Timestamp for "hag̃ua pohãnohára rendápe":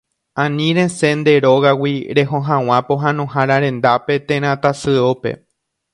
2.47-4.15